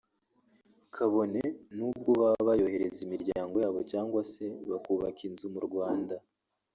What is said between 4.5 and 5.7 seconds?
bakubaka inzu mu